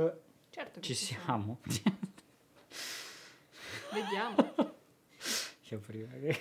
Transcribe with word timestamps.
Eh, 0.00 0.12
Certo 0.50 0.80
che 0.80 0.86
ci 0.86 0.94
siamo. 0.94 1.60
Vediamo. 3.92 4.54
Io 5.68 5.78
prima 5.78 6.12
che... 6.14 6.36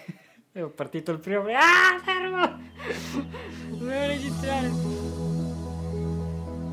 È 0.52 0.62
partito 0.64 1.12
il 1.12 1.20
primo... 1.20 1.44
Ah, 1.50 2.00
fermo! 2.04 2.60
Dovevo 3.70 4.08
registrare. 4.08 4.68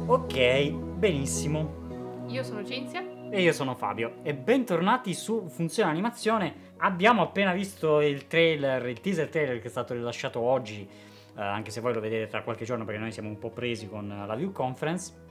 Ok, 0.07 0.71
benissimo. 0.71 2.25
Io 2.29 2.43
sono 2.43 2.65
Cinzia. 2.65 3.05
E 3.31 3.43
io 3.43 3.53
sono 3.53 3.75
Fabio 3.75 4.21
e 4.23 4.35
bentornati 4.35 5.13
su 5.13 5.49
Funzione 5.49 5.91
Animazione. 5.91 6.75
Abbiamo 6.79 7.21
appena 7.23 7.53
visto 7.53 8.01
il 8.01 8.27
trailer, 8.29 8.87
il 8.87 9.01
teaser 9.01 9.29
trailer 9.29 9.61
che 9.61 9.67
è 9.67 9.71
stato 9.71 9.93
rilasciato 9.93 10.41
oggi, 10.41 10.89
eh, 11.37 11.43
anche 11.43 11.71
se 11.71 11.83
voi 11.83 11.93
lo 11.93 12.01
vedete 12.01 12.29
tra 12.29 12.43
qualche 12.43 12.65
giorno 12.65 12.85
perché 12.85 13.01
noi 13.01 13.13
siamo 13.13 13.29
un 13.29 13.39
po' 13.39 13.51
presi 13.51 13.89
con 13.89 14.25
la 14.27 14.35
view 14.35 14.53
conference, 14.53 15.26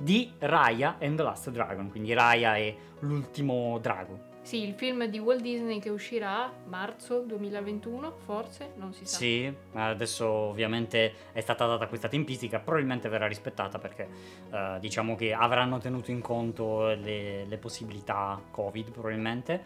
di 0.00 0.32
Raya 0.38 0.96
and 0.98 1.16
the 1.16 1.22
Last 1.22 1.50
Dragon, 1.50 1.90
quindi 1.90 2.14
Raya 2.14 2.56
è 2.56 2.74
l'ultimo 3.00 3.78
drago. 3.80 4.28
Sì, 4.42 4.66
il 4.66 4.72
film 4.72 5.04
di 5.04 5.18
Walt 5.18 5.42
Disney 5.42 5.78
che 5.78 5.90
uscirà 5.90 6.44
a 6.44 6.52
marzo 6.66 7.20
2021, 7.20 8.16
forse, 8.24 8.72
non 8.76 8.92
si 8.94 9.04
sa. 9.04 9.18
Sì, 9.18 9.54
adesso 9.74 10.26
ovviamente 10.26 11.12
è 11.32 11.40
stata 11.40 11.66
data 11.66 11.86
questa 11.86 12.08
tempistica, 12.08 12.58
probabilmente 12.58 13.08
verrà 13.10 13.26
rispettata 13.26 13.78
perché 13.78 14.08
eh, 14.50 14.78
diciamo 14.80 15.14
che 15.14 15.34
avranno 15.34 15.78
tenuto 15.78 16.10
in 16.10 16.22
conto 16.22 16.86
le, 16.86 17.44
le 17.44 17.58
possibilità 17.58 18.42
Covid 18.50 18.90
probabilmente. 18.90 19.62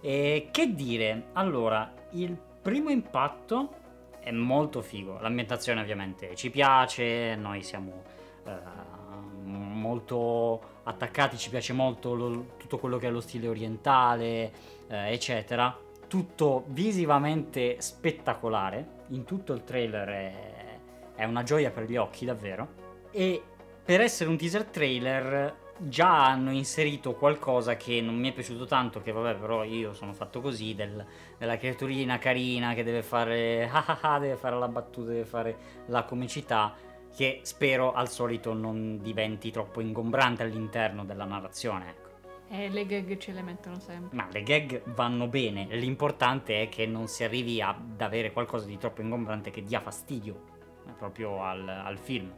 E 0.00 0.48
che 0.50 0.74
dire, 0.74 1.28
allora, 1.34 1.90
il 2.10 2.36
primo 2.60 2.90
impatto 2.90 3.82
è 4.18 4.32
molto 4.32 4.82
figo, 4.82 5.18
l'ambientazione 5.20 5.80
ovviamente 5.80 6.34
ci 6.34 6.50
piace, 6.50 7.36
noi 7.36 7.62
siamo 7.62 8.02
eh, 8.44 9.03
molto 9.84 10.60
attaccati, 10.84 11.36
ci 11.36 11.50
piace 11.50 11.74
molto 11.74 12.14
lo- 12.14 12.46
tutto 12.56 12.78
quello 12.78 12.96
che 12.96 13.08
è 13.08 13.10
lo 13.10 13.20
stile 13.20 13.48
orientale, 13.48 14.52
eh, 14.88 15.12
eccetera. 15.12 15.76
Tutto 16.08 16.64
visivamente 16.68 17.80
spettacolare, 17.80 19.02
in 19.08 19.24
tutto 19.24 19.52
il 19.52 19.62
trailer 19.64 20.08
è, 20.08 20.78
è 21.16 21.24
una 21.24 21.42
gioia 21.42 21.70
per 21.70 21.84
gli 21.84 21.96
occhi 21.96 22.24
davvero. 22.24 22.82
E 23.10 23.42
per 23.84 24.00
essere 24.00 24.30
un 24.30 24.38
teaser 24.38 24.64
trailer 24.64 25.62
già 25.76 26.26
hanno 26.26 26.52
inserito 26.52 27.14
qualcosa 27.14 27.76
che 27.76 28.00
non 28.00 28.14
mi 28.14 28.30
è 28.30 28.32
piaciuto 28.32 28.64
tanto, 28.64 29.02
che 29.02 29.12
vabbè 29.12 29.34
però 29.38 29.64
io 29.64 29.92
sono 29.92 30.12
fatto 30.12 30.40
così, 30.40 30.74
del- 30.74 31.04
della 31.36 31.56
creaturina 31.56 32.18
carina 32.18 32.74
che 32.74 32.84
deve 32.84 33.02
fare, 33.02 33.68
ah 33.72 33.84
ah 33.86 34.14
ah, 34.14 34.18
deve 34.18 34.36
fare 34.36 34.56
la 34.58 34.68
battuta, 34.68 35.10
deve 35.10 35.24
fare 35.24 35.56
la 35.86 36.04
comicità, 36.04 36.74
che 37.14 37.40
spero 37.42 37.92
al 37.92 38.08
solito 38.08 38.52
non 38.52 39.00
diventi 39.00 39.50
troppo 39.50 39.80
ingombrante 39.80 40.42
all'interno 40.42 41.04
della 41.04 41.24
narrazione. 41.24 41.90
Ecco. 41.90 42.04
Eh, 42.48 42.68
le 42.68 42.86
gag 42.86 43.16
ce 43.16 43.32
le 43.32 43.42
mettono 43.42 43.78
sempre. 43.80 44.16
Ma 44.16 44.28
le 44.30 44.42
gag 44.42 44.82
vanno 44.86 45.26
bene, 45.28 45.66
l'importante 45.76 46.62
è 46.62 46.68
che 46.68 46.86
non 46.86 47.08
si 47.08 47.24
arrivi 47.24 47.60
ad 47.60 48.00
avere 48.00 48.32
qualcosa 48.32 48.66
di 48.66 48.76
troppo 48.76 49.00
ingombrante 49.00 49.50
che 49.50 49.62
dia 49.62 49.80
fastidio 49.80 50.42
eh, 50.86 50.92
proprio 50.92 51.42
al, 51.42 51.66
al 51.68 51.98
film. 51.98 52.32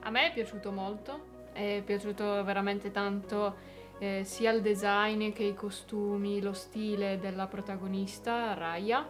A 0.00 0.10
me 0.10 0.28
è 0.28 0.32
piaciuto 0.32 0.72
molto, 0.72 1.36
è 1.52 1.82
piaciuto 1.84 2.42
veramente 2.44 2.90
tanto 2.90 3.76
eh, 3.98 4.22
sia 4.24 4.52
il 4.52 4.62
design 4.62 5.32
che 5.32 5.44
i 5.44 5.54
costumi, 5.54 6.40
lo 6.40 6.52
stile 6.52 7.18
della 7.18 7.46
protagonista 7.46 8.54
Raya 8.54 9.08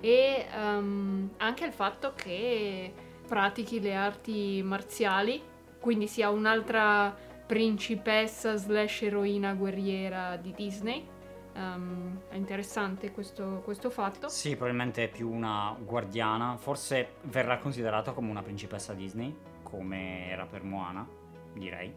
e 0.00 0.46
ehm, 0.52 1.30
anche 1.38 1.64
il 1.64 1.72
fatto 1.72 2.12
che 2.14 2.92
pratichi 3.26 3.80
le 3.80 3.94
arti 3.94 4.62
marziali, 4.62 5.42
quindi 5.80 6.06
sia 6.06 6.30
un'altra 6.30 7.14
principessa 7.46 8.56
slash 8.56 9.02
eroina 9.02 9.54
guerriera 9.54 10.36
di 10.36 10.52
Disney. 10.52 11.06
Ehm, 11.54 12.20
è 12.28 12.34
interessante 12.34 13.12
questo, 13.12 13.60
questo 13.64 13.90
fatto. 13.90 14.28
Sì, 14.28 14.56
probabilmente 14.56 15.04
è 15.04 15.08
più 15.08 15.30
una 15.30 15.76
guardiana, 15.78 16.56
forse 16.56 17.14
verrà 17.22 17.58
considerata 17.58 18.12
come 18.12 18.30
una 18.30 18.42
principessa 18.42 18.92
Disney, 18.94 19.34
come 19.62 20.28
era 20.28 20.44
per 20.46 20.62
Moana, 20.62 21.06
direi. 21.52 21.92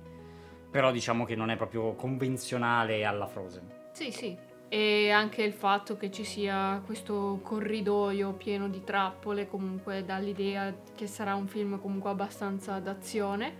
Però 0.69 0.91
diciamo 0.91 1.25
che 1.25 1.35
non 1.35 1.49
è 1.49 1.55
proprio 1.55 1.93
convenzionale 1.95 3.03
alla 3.05 3.25
Frozen. 3.25 3.87
Sì, 3.91 4.11
sì. 4.11 4.37
E 4.71 5.09
anche 5.09 5.41
il 5.41 5.53
fatto 5.53 5.97
che 5.97 6.11
ci 6.11 6.23
sia 6.23 6.79
questo 6.85 7.39
corridoio 7.41 8.33
pieno 8.33 8.69
di 8.69 8.83
trappole 8.83 9.47
comunque 9.47 10.05
dà 10.05 10.19
l'idea 10.19 10.71
che 10.95 11.07
sarà 11.07 11.33
un 11.33 11.47
film 11.47 11.81
comunque 11.81 12.11
abbastanza 12.11 12.77
d'azione, 12.79 13.55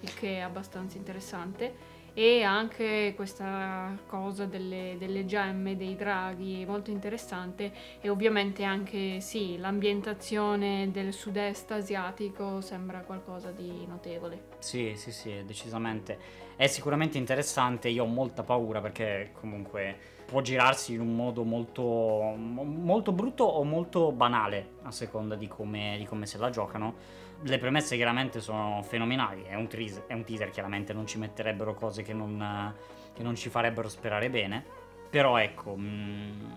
il 0.00 0.14
che 0.14 0.38
è 0.38 0.40
abbastanza 0.40 0.96
interessante. 0.96 2.02
E 2.16 2.44
anche 2.44 3.12
questa 3.16 3.98
cosa 4.06 4.44
delle, 4.44 4.94
delle 4.98 5.24
gemme, 5.24 5.76
dei 5.76 5.96
draghi, 5.96 6.62
è 6.62 6.64
molto 6.64 6.92
interessante. 6.92 7.72
E 8.00 8.08
ovviamente 8.08 8.62
anche, 8.62 9.20
sì, 9.20 9.58
l'ambientazione 9.58 10.92
del 10.92 11.12
sud-est 11.12 11.72
asiatico 11.72 12.60
sembra 12.60 13.00
qualcosa 13.00 13.50
di 13.50 13.84
notevole. 13.86 14.44
Sì, 14.60 14.94
sì, 14.94 15.10
sì, 15.10 15.42
decisamente. 15.44 16.42
È 16.54 16.68
sicuramente 16.68 17.18
interessante, 17.18 17.88
io 17.88 18.04
ho 18.04 18.06
molta 18.06 18.44
paura 18.44 18.80
perché 18.80 19.32
comunque 19.32 19.96
può 20.24 20.40
girarsi 20.40 20.94
in 20.94 21.00
un 21.00 21.16
modo 21.16 21.42
molto, 21.42 21.82
mo- 21.82 22.62
molto 22.62 23.10
brutto 23.10 23.42
o 23.42 23.64
molto 23.64 24.12
banale, 24.12 24.74
a 24.82 24.92
seconda 24.92 25.34
di 25.34 25.48
come, 25.48 25.96
di 25.98 26.04
come 26.04 26.26
se 26.26 26.38
la 26.38 26.50
giocano. 26.50 27.22
Le 27.42 27.58
premesse 27.58 27.96
chiaramente 27.96 28.40
sono 28.40 28.82
fenomenali, 28.82 29.42
è 29.42 29.54
un, 29.54 29.66
teas- 29.68 30.02
è 30.06 30.14
un 30.14 30.24
teaser, 30.24 30.50
chiaramente 30.50 30.92
non 30.92 31.06
ci 31.06 31.18
metterebbero 31.18 31.74
cose 31.74 32.02
che 32.02 32.14
non, 32.14 32.74
che 33.12 33.22
non 33.22 33.34
ci 33.34 33.50
farebbero 33.50 33.88
sperare 33.88 34.30
bene, 34.30 34.64
però 35.10 35.36
ecco... 35.36 35.76
mm, 35.76 36.52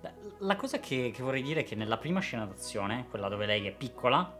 la- 0.00 0.12
la 0.38 0.56
cosa 0.56 0.78
che, 0.78 1.10
che 1.12 1.22
vorrei 1.22 1.42
dire 1.42 1.60
è 1.60 1.64
che 1.64 1.74
nella 1.74 1.96
prima 1.96 2.20
scena 2.20 2.44
d'azione, 2.44 3.06
quella 3.10 3.28
dove 3.28 3.46
lei 3.46 3.66
è 3.66 3.72
piccola, 3.72 4.36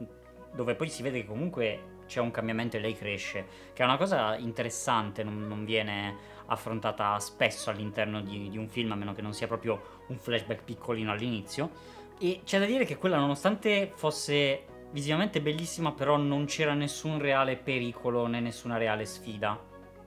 dove 0.52 0.74
poi 0.74 0.88
si 0.88 1.02
vede 1.02 1.20
che 1.20 1.26
comunque 1.26 1.96
c'è 2.06 2.20
un 2.20 2.30
cambiamento 2.30 2.76
e 2.76 2.80
lei 2.80 2.96
cresce, 2.96 3.46
che 3.72 3.82
è 3.82 3.84
una 3.84 3.96
cosa 3.96 4.36
interessante, 4.36 5.22
non, 5.22 5.46
non 5.46 5.64
viene 5.64 6.36
affrontata 6.46 7.18
spesso 7.18 7.70
all'interno 7.70 8.22
di, 8.22 8.48
di 8.48 8.56
un 8.56 8.68
film, 8.68 8.92
a 8.92 8.94
meno 8.94 9.12
che 9.12 9.20
non 9.20 9.34
sia 9.34 9.46
proprio 9.46 10.04
un 10.06 10.16
flashback 10.18 10.62
piccolino 10.64 11.12
all'inizio. 11.12 11.70
E 12.18 12.40
c'è 12.44 12.58
da 12.58 12.64
dire 12.64 12.84
che 12.84 12.96
quella, 12.96 13.18
nonostante 13.18 13.92
fosse 13.94 14.64
visivamente 14.90 15.40
bellissima, 15.40 15.92
però 15.92 16.16
non 16.16 16.46
c'era 16.46 16.74
nessun 16.74 17.18
reale 17.18 17.56
pericolo 17.56 18.26
né 18.26 18.40
nessuna 18.40 18.76
reale 18.76 19.04
sfida 19.04 19.58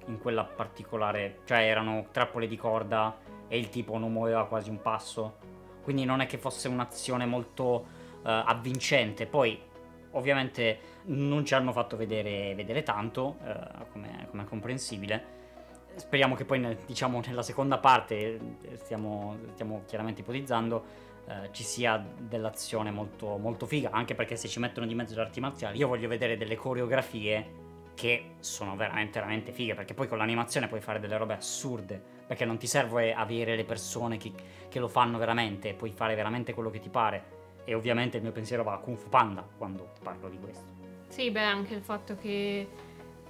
in 0.07 0.17
quella 0.19 0.43
particolare, 0.43 1.39
cioè 1.45 1.59
erano 1.59 2.07
trappole 2.11 2.47
di 2.47 2.57
corda 2.57 3.17
e 3.47 3.57
il 3.57 3.69
tipo 3.69 3.97
non 3.97 4.11
muoveva 4.11 4.47
quasi 4.47 4.69
un 4.69 4.81
passo. 4.81 5.37
Quindi 5.83 6.05
non 6.05 6.21
è 6.21 6.25
che 6.25 6.37
fosse 6.37 6.67
un'azione 6.67 7.25
molto 7.25 7.85
eh, 8.23 8.29
avvincente. 8.29 9.25
Poi, 9.25 9.59
ovviamente, 10.11 10.79
non 11.05 11.43
ci 11.43 11.53
hanno 11.53 11.71
fatto 11.71 11.97
vedere, 11.97 12.53
vedere 12.55 12.83
tanto, 12.83 13.37
come, 13.91 14.27
come 14.29 14.43
è 14.43 14.45
comprensibile. 14.45 15.39
Speriamo 15.95 16.35
che 16.35 16.45
poi, 16.45 16.59
nel- 16.59 16.77
diciamo, 16.85 17.21
nella 17.25 17.43
seconda 17.43 17.77
parte, 17.79 18.39
eh, 18.61 18.77
stiamo, 18.77 19.37
stiamo 19.53 19.81
chiaramente 19.85 20.21
ipotizzando, 20.21 20.85
eh, 21.27 21.49
ci 21.51 21.63
sia 21.63 22.03
dell'azione 22.17 22.91
molto, 22.91 23.37
molto 23.37 23.65
figa, 23.65 23.89
anche 23.91 24.15
perché 24.15 24.35
se 24.35 24.47
ci 24.47 24.59
mettono 24.59 24.85
di 24.85 24.95
mezzo 24.95 25.15
le 25.15 25.21
arti 25.21 25.39
marziali, 25.39 25.77
io 25.77 25.87
voglio 25.87 26.07
vedere 26.07 26.37
delle 26.37 26.55
coreografie 26.55 27.59
che 27.93 28.31
sono 28.39 28.75
veramente, 28.75 29.19
veramente 29.19 29.51
fighe, 29.51 29.75
perché 29.75 29.93
poi 29.93 30.07
con 30.07 30.17
l'animazione 30.17 30.67
puoi 30.67 30.81
fare 30.81 30.99
delle 30.99 31.17
robe 31.17 31.33
assurde, 31.33 32.01
perché 32.25 32.45
non 32.45 32.57
ti 32.57 32.67
serve 32.67 33.13
avere 33.13 33.55
le 33.55 33.63
persone 33.63 34.17
che, 34.17 34.31
che 34.69 34.79
lo 34.79 34.87
fanno 34.87 35.17
veramente, 35.17 35.73
puoi 35.73 35.91
fare 35.91 36.15
veramente 36.15 36.53
quello 36.53 36.69
che 36.69 36.79
ti 36.79 36.89
pare. 36.89 37.39
E 37.63 37.75
ovviamente 37.75 38.17
il 38.17 38.23
mio 38.23 38.31
pensiero 38.31 38.63
va 38.63 38.73
a 38.73 38.77
Kung 38.79 38.97
Fu 38.97 39.07
Panda 39.09 39.47
quando 39.57 39.91
parlo 40.01 40.29
di 40.29 40.39
questo. 40.39 40.65
Sì, 41.09 41.29
beh, 41.29 41.43
anche 41.43 41.75
il 41.75 41.81
fatto 41.81 42.15
che 42.15 42.67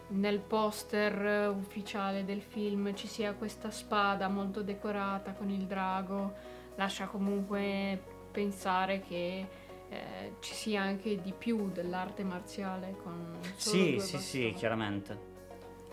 nel 0.07 0.39
poster 0.39 1.49
ufficiale 1.49 2.23
del 2.23 2.41
film 2.41 2.93
ci 2.93 3.07
sia 3.07 3.33
questa 3.33 3.71
spada 3.71 4.27
molto 4.27 4.61
decorata 4.61 5.33
con 5.33 5.49
il 5.49 5.65
drago 5.65 6.59
lascia 6.75 7.05
comunque 7.07 8.01
pensare 8.31 9.01
che 9.01 9.45
eh, 9.89 10.33
ci 10.39 10.53
sia 10.53 10.81
anche 10.81 11.19
di 11.21 11.33
più 11.37 11.69
dell'arte 11.71 12.23
marziale 12.23 12.95
con 13.03 13.37
Sì, 13.55 13.97
sì, 13.99 14.17
sì, 14.17 14.39
bastoni. 14.39 14.53
chiaramente. 14.53 15.19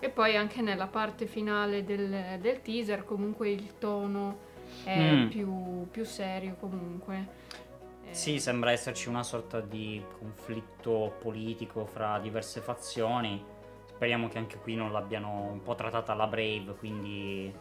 E 0.01 0.09
poi 0.11 0.37
anche 0.37 0.63
nella 0.63 0.87
parte 0.87 1.27
finale 1.27 1.83
del, 1.85 2.39
del 2.41 2.63
teaser 2.63 3.05
comunque 3.05 3.51
il 3.51 3.79
tono 3.79 4.47
è 4.85 5.01
Mm. 5.13 5.29
più, 5.29 5.89
più 5.91 6.05
serio 6.05 6.55
comunque. 6.61 7.29
Eh, 8.09 8.15
Sì, 8.15 8.39
sembra 8.39 8.71
esserci 8.71 9.09
una 9.09 9.25
sorta 9.25 9.61
di 9.61 10.01
conflitto 10.19 11.17
politico 11.21 11.85
fra 11.85 12.19
diverse 12.21 12.61
fazioni. 12.61 13.45
Speriamo 13.87 14.29
che 14.29 14.39
anche 14.39 14.59
qui 14.59 14.77
non 14.77 14.93
l'abbiano 14.93 15.51
un 15.51 15.61
po' 15.63 15.75
trattata 15.75 16.13
alla 16.13 16.29
Brave, 16.29 16.77
quindi 16.79 17.53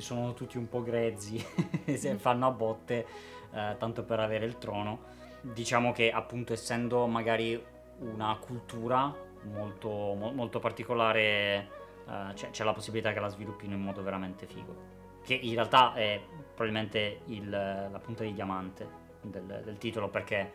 sono 0.00 0.32
tutti 0.34 0.58
un 0.58 0.68
po' 0.68 0.82
grezzi 0.82 1.44
e 1.84 1.96
si 1.96 2.12
fanno 2.16 2.46
a 2.46 2.50
botte 2.50 3.06
eh, 3.52 3.76
tanto 3.78 4.02
per 4.04 4.20
avere 4.20 4.44
il 4.46 4.58
trono. 4.58 5.18
Diciamo 5.40 5.92
che 5.92 6.10
appunto 6.10 6.52
essendo 6.52 7.06
magari 7.06 7.62
una 7.98 8.36
cultura 8.38 9.14
molto, 9.42 9.88
mo- 9.88 10.32
molto 10.32 10.58
particolare, 10.58 11.68
uh, 12.06 12.32
c'è, 12.34 12.50
c'è, 12.50 12.64
la 12.64 12.72
possibilità 12.72 13.12
che 13.12 13.20
la 13.20 13.28
sviluppino 13.28 13.74
in 13.74 13.80
modo 13.80 14.02
veramente 14.02 14.46
figo. 14.46 14.98
Che 15.24 15.34
in 15.34 15.54
realtà 15.54 15.94
è 15.94 16.20
probabilmente 16.54 17.20
il, 17.26 17.48
la 17.48 18.00
punta 18.02 18.22
di 18.24 18.32
diamante 18.32 18.86
del, 19.22 19.62
del 19.64 19.78
titolo, 19.78 20.08
perché 20.08 20.52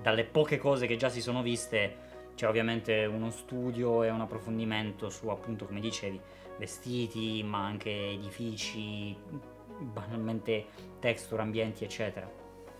dalle 0.00 0.24
poche 0.24 0.58
cose 0.58 0.86
che 0.86 0.96
già 0.96 1.08
si 1.08 1.20
sono 1.20 1.42
viste 1.42 2.06
c'è 2.34 2.46
ovviamente 2.46 3.04
uno 3.04 3.30
studio 3.30 4.04
e 4.04 4.10
un 4.10 4.20
approfondimento 4.20 5.10
su 5.10 5.28
appunto 5.28 5.66
come 5.66 5.80
dicevi 5.80 6.20
vestiti 6.58 7.42
ma 7.42 7.64
anche 7.64 7.90
edifici 7.90 9.16
banalmente 9.80 10.66
texture 10.98 11.42
ambienti 11.42 11.84
eccetera 11.84 12.30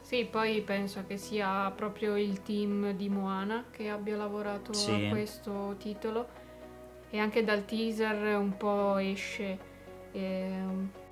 sì 0.00 0.24
poi 0.24 0.60
penso 0.62 1.04
che 1.06 1.16
sia 1.16 1.70
proprio 1.70 2.16
il 2.16 2.42
team 2.42 2.92
di 2.92 3.08
Moana 3.08 3.66
che 3.70 3.88
abbia 3.88 4.16
lavorato 4.16 4.72
sì. 4.72 4.90
a 4.90 5.08
questo 5.10 5.76
titolo 5.78 6.28
e 7.10 7.18
anche 7.18 7.44
dal 7.44 7.64
teaser 7.64 8.36
un 8.36 8.56
po' 8.56 8.96
esce 8.98 9.58
eh, 10.12 10.62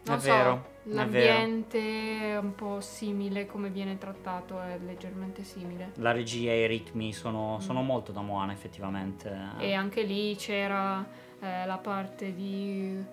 non 0.05 0.17
è 0.17 0.19
so, 0.19 0.31
vero 0.31 0.75
L'ambiente 0.89 1.79
è, 1.79 2.33
è, 2.33 2.39
un 2.39 2.55
po' 2.55 2.81
simile, 2.81 3.47
come 3.47 3.71
viene 3.71 3.99
trattato 3.99 4.61
è 4.61 4.79
leggermente 4.79 5.43
simile. 5.43 5.93
La 5.97 6.13
regia 6.13 6.53
e 6.53 6.63
i 6.63 6.67
ritmi 6.67 7.13
sono, 7.13 7.57
mm. 7.57 7.61
sono 7.61 7.83
molto 7.83 8.13
da 8.13 8.21
Moana 8.21 8.53
effettivamente. 8.53 9.37
E 9.59 9.73
anche 9.73 10.03
lì 10.03 10.37
c'era 10.37 11.05
eh, 11.41 11.67
la 11.67 11.79
parte 11.79 12.35
di 12.35 13.05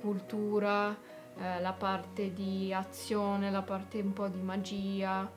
cultura, 0.00 0.96
eh, 1.38 1.60
la 1.60 1.72
parte 1.72 2.32
di 2.32 2.72
azione, 2.72 3.50
la 3.50 3.62
parte 3.62 4.00
un 4.00 4.12
po' 4.12 4.28
di 4.28 4.40
magia, 4.40 5.30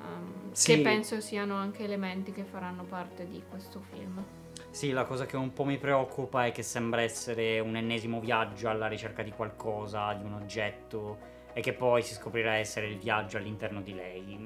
um, 0.00 0.52
sì. 0.52 0.76
che 0.76 0.82
penso 0.82 1.20
siano 1.20 1.54
anche 1.54 1.84
elementi 1.84 2.32
che 2.32 2.44
faranno 2.44 2.84
parte 2.84 3.26
di 3.28 3.42
questo 3.48 3.80
film. 3.92 4.22
Sì, 4.70 4.90
la 4.90 5.04
cosa 5.04 5.24
che 5.24 5.36
un 5.36 5.52
po' 5.52 5.64
mi 5.64 5.78
preoccupa 5.78 6.46
è 6.46 6.52
che 6.52 6.62
sembra 6.62 7.02
essere 7.02 7.60
un 7.60 7.76
ennesimo 7.76 8.18
viaggio 8.18 8.68
alla 8.68 8.88
ricerca 8.88 9.22
di 9.22 9.30
qualcosa, 9.30 10.12
di 10.14 10.24
un 10.24 10.32
oggetto 10.32 11.32
e 11.52 11.60
che 11.60 11.72
poi 11.72 12.02
si 12.02 12.14
scoprirà 12.14 12.54
essere 12.54 12.88
il 12.88 12.98
viaggio 12.98 13.36
all'interno 13.36 13.80
di 13.80 13.94
lei. 13.94 14.36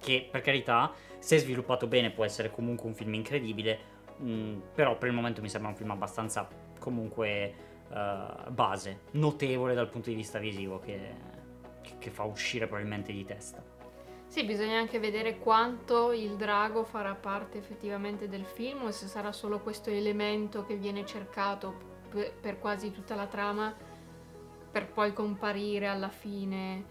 Che 0.00 0.28
per 0.30 0.40
carità, 0.40 0.92
se 1.18 1.36
sviluppato 1.36 1.86
bene, 1.86 2.10
può 2.10 2.24
essere 2.24 2.50
comunque 2.50 2.88
un 2.88 2.94
film 2.94 3.12
incredibile, 3.12 3.78
mh, 4.16 4.30
mm, 4.30 4.60
però 4.74 4.96
per 4.96 5.08
il 5.08 5.14
momento 5.14 5.42
mi 5.42 5.50
sembra 5.50 5.68
un 5.68 5.76
film 5.76 5.90
abbastanza 5.90 6.48
comunque 6.86 7.52
uh, 7.88 8.48
base, 8.52 9.00
notevole 9.12 9.74
dal 9.74 9.88
punto 9.88 10.08
di 10.08 10.14
vista 10.14 10.38
visivo, 10.38 10.78
che, 10.78 11.14
che 11.98 12.10
fa 12.10 12.22
uscire 12.22 12.66
probabilmente 12.66 13.12
di 13.12 13.24
testa. 13.24 13.60
Sì, 14.28 14.44
bisogna 14.44 14.78
anche 14.78 15.00
vedere 15.00 15.38
quanto 15.38 16.12
il 16.12 16.36
drago 16.36 16.84
farà 16.84 17.14
parte 17.14 17.58
effettivamente 17.58 18.28
del 18.28 18.44
film 18.44 18.84
o 18.84 18.90
se 18.92 19.08
sarà 19.08 19.32
solo 19.32 19.58
questo 19.58 19.90
elemento 19.90 20.64
che 20.64 20.76
viene 20.76 21.04
cercato 21.04 21.94
per 22.40 22.60
quasi 22.60 22.92
tutta 22.92 23.16
la 23.16 23.26
trama 23.26 23.74
per 24.70 24.86
poi 24.86 25.12
comparire 25.12 25.88
alla 25.88 26.08
fine. 26.08 26.84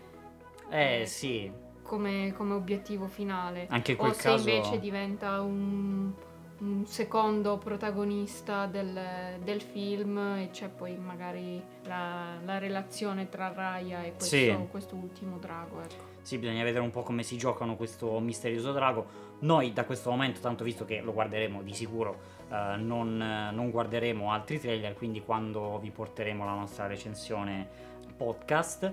Eh, 0.69 1.01
eh 1.01 1.05
sì. 1.05 1.49
Come, 1.83 2.33
come, 2.35 2.53
obiettivo 2.53 3.07
finale. 3.07 3.67
Anche 3.69 3.91
in 3.91 3.97
quel 3.97 4.11
o 4.11 4.13
se 4.13 4.21
caso... 4.23 4.49
invece 4.49 4.79
diventa 4.79 5.41
un, 5.41 6.11
un 6.59 6.85
secondo 6.85 7.57
protagonista 7.57 8.65
del, 8.65 9.39
del, 9.43 9.61
film 9.61 10.17
e 10.17 10.49
c'è 10.51 10.69
poi 10.69 10.95
magari 10.95 11.61
la, 11.83 12.37
la 12.43 12.57
relazione 12.57 13.27
tra 13.27 13.51
Raya 13.51 14.03
e 14.03 14.13
questo, 14.13 14.35
sì. 14.35 14.67
questo 14.71 14.95
ultimo 14.95 15.37
drago. 15.37 15.81
Ecco. 15.81 16.13
Sì, 16.21 16.37
bisogna 16.37 16.63
vedere 16.63 16.83
un 16.83 16.91
po' 16.91 17.03
come 17.03 17.23
si 17.23 17.37
giocano 17.37 17.75
questo 17.75 18.19
misterioso 18.19 18.71
drago. 18.71 19.23
Noi 19.39 19.73
da 19.73 19.85
questo 19.85 20.09
momento, 20.09 20.39
tanto 20.39 20.63
visto 20.63 20.85
che 20.85 21.01
lo 21.01 21.13
guarderemo 21.13 21.61
di 21.61 21.73
sicuro, 21.73 22.17
eh, 22.49 22.77
non, 22.77 23.17
non, 23.53 23.69
guarderemo 23.69 24.31
altri 24.31 24.59
trailer, 24.59 24.95
quindi 24.95 25.21
quando 25.21 25.77
vi 25.77 25.91
porteremo 25.91 26.45
la 26.45 26.53
nostra 26.53 26.87
recensione 26.87 27.67
podcast 28.15 28.83
eh, 28.83 28.91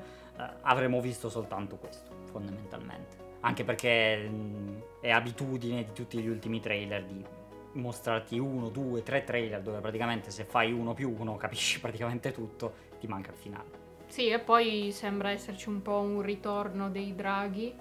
avremo 0.62 1.00
visto 1.00 1.29
soltanto 1.29 1.76
questo, 1.76 2.11
fondamentalmente. 2.31 3.17
Anche 3.41 3.65
perché 3.65 4.29
mh, 4.29 4.35
mm, 4.35 4.79
è 5.00 5.11
abitudine 5.11 5.85
di 5.85 5.93
tutti 5.93 6.19
gli 6.19 6.29
ultimi 6.29 6.61
trailer 6.61 7.05
di 7.05 7.15
mostrarti 7.72 8.38
uno, 8.38 8.69
due, 8.69 9.02
tre 9.02 9.24
trailer 9.24 9.60
dove 9.60 9.80
praticamente 9.80 10.30
se 10.30 10.44
fai 10.44 10.72
uno 10.72 10.94
più 10.94 11.14
uno 11.16 11.36
capisci 11.36 11.78
praticamente 11.80 12.32
tutto, 12.32 12.74
ti 12.98 13.06
manca 13.06 13.30
il 13.30 13.36
finale. 13.36 13.80
Sì, 14.06 14.28
e 14.28 14.38
poi 14.38 14.90
sembra 14.92 15.30
esserci 15.30 15.69
un 15.69 15.80
po' 15.80 16.00
un 16.00 16.20
ritorno 16.22 16.90
dei 16.90 17.14
draghi. 17.14 17.74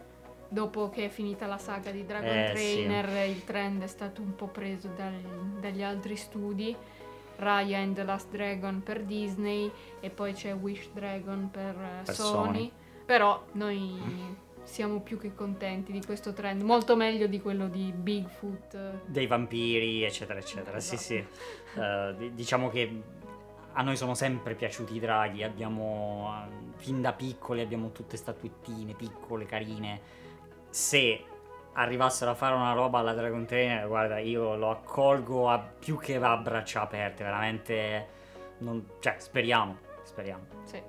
Dopo 0.48 0.90
che 0.90 1.06
è 1.06 1.10
finita 1.10 1.46
la 1.46 1.58
saga 1.58 1.92
di 1.92 2.06
Dragon 2.06 2.38
eh, 2.38 2.52
Trainer, 2.52 3.10
sì. 3.10 3.30
il 3.32 3.44
trend 3.46 3.84
è 3.84 3.88
stato 3.88 4.22
un 4.22 4.36
po' 4.36 4.48
preso 4.48 4.90
dal, 4.96 5.14
dagli 5.60 5.82
altri 5.82 6.16
studi. 6.16 6.76
Raya 7.38 7.80
and 7.80 7.96
the 7.96 8.04
Last 8.04 8.30
Dragon 8.30 8.84
per 8.84 9.04
Disney 9.04 9.72
e 10.00 10.10
poi 10.10 10.34
c'è 10.34 10.54
Wish 10.54 10.90
Dragon 10.94 11.50
per, 11.50 11.76
eh, 11.76 12.04
per 12.04 12.16
Sony. 12.16 12.46
Sony. 12.46 12.72
Però 13.06 13.44
noi 13.54 14.00
siamo 14.64 15.02
più 15.02 15.18
che 15.18 15.34
contenti 15.34 15.92
di 15.92 16.04
questo 16.04 16.34
trend, 16.34 16.62
molto 16.62 16.96
meglio 16.96 17.28
di 17.28 17.42
quello 17.42 17.68
di 17.68 17.92
Bigfoot. 17.92 19.06
Dei 19.06 19.28
vampiri, 19.28 20.04
eccetera, 20.04 20.40
eccetera. 20.40 20.78
Esatto. 20.78 20.98
Sì, 20.98 21.04
sì. 21.04 21.26
Uh, 21.80 22.32
diciamo 22.34 22.70
che 22.70 23.02
a 23.74 23.82
noi 23.84 23.96
sono 23.96 24.14
sempre 24.14 24.56
piaciuti 24.56 24.96
i 24.96 25.00
draghi, 25.00 25.44
abbiamo 25.44 26.34
fin 26.76 27.02
da 27.02 27.14
piccoli 27.14 27.62
abbiamo 27.62 27.92
tutte 27.92 28.18
statuettine 28.18 28.94
piccole, 28.94 29.46
carine. 29.46 30.02
Se 30.70 31.24
arrivassero 31.74 32.32
a 32.32 32.36
fare 32.36 32.56
una 32.56 32.74
roba 32.74 33.00
alla 33.00 33.14
Dragon 33.14 33.46
Trainer, 33.46 33.88
guarda, 33.88 34.20
io 34.20 34.56
lo 34.56 34.72
accolgo 34.72 35.50
a 35.50 35.60
più 35.60 35.98
che 35.98 36.16
a 36.16 36.38
braccia 36.38 36.82
aperte, 36.82 37.24
veramente 37.24 38.08
non... 38.60 38.86
cioè, 39.00 39.16
speriamo, 39.20 39.78
speriamo. 40.04 40.44
Sì. 40.66 40.82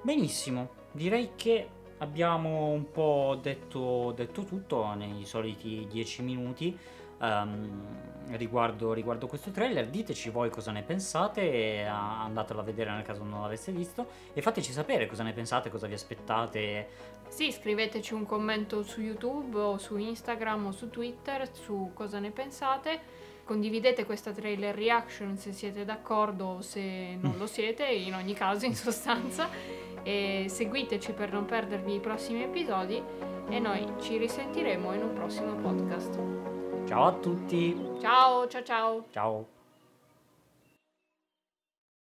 Benissimo. 0.00 0.70
Direi 0.92 1.32
che 1.36 1.68
abbiamo 1.98 2.66
un 2.66 2.90
po' 2.90 3.38
detto, 3.40 4.12
detto 4.16 4.44
tutto 4.44 4.94
nei 4.94 5.24
soliti 5.24 5.86
10 5.90 6.22
minuti 6.22 6.78
um, 7.18 8.26
riguardo, 8.30 8.92
riguardo, 8.92 9.26
questo 9.26 9.50
trailer. 9.50 9.88
Diteci 9.88 10.30
voi 10.30 10.50
cosa 10.50 10.70
ne 10.72 10.82
pensate, 10.82 11.84
andatelo 11.84 12.60
a 12.60 12.62
vedere 12.62 12.90
nel 12.90 13.02
caso 13.02 13.22
non 13.22 13.40
l'aveste 13.40 13.72
visto 13.72 14.06
e 14.32 14.42
fateci 14.42 14.72
sapere 14.72 15.06
cosa 15.06 15.22
ne 15.22 15.32
pensate, 15.32 15.70
cosa 15.70 15.86
vi 15.86 15.94
aspettate. 15.94 17.16
Sì, 17.28 17.52
scriveteci 17.52 18.14
un 18.14 18.24
commento 18.24 18.82
su 18.82 19.00
YouTube 19.00 19.58
o 19.58 19.78
su 19.78 19.96
Instagram 19.96 20.66
o 20.66 20.72
su 20.72 20.88
Twitter 20.90 21.48
su 21.52 21.90
cosa 21.94 22.18
ne 22.18 22.30
pensate. 22.30 23.26
Condividete 23.48 24.04
questa 24.04 24.32
trailer 24.32 24.74
reaction 24.74 25.38
se 25.38 25.54
siete 25.54 25.86
d'accordo 25.86 26.44
o 26.44 26.60
se 26.60 27.16
non 27.18 27.38
lo 27.38 27.46
siete, 27.46 27.86
in 27.86 28.12
ogni 28.12 28.34
caso 28.34 28.66
in 28.66 28.74
sostanza. 28.74 29.48
E 30.02 30.44
seguiteci 30.50 31.12
per 31.12 31.32
non 31.32 31.46
perdervi 31.46 31.94
i 31.94 31.98
prossimi 31.98 32.42
episodi 32.42 33.02
e 33.48 33.58
noi 33.58 33.86
ci 34.00 34.18
risentiremo 34.18 34.92
in 34.92 35.02
un 35.02 35.14
prossimo 35.14 35.54
podcast. 35.54 36.20
Ciao 36.86 37.06
a 37.06 37.12
tutti. 37.12 37.74
Ciao, 38.02 38.46
ciao, 38.48 38.62
ciao. 38.62 39.04
Ciao. 39.12 39.57